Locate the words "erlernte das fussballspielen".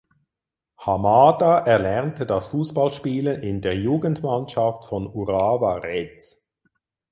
1.59-3.43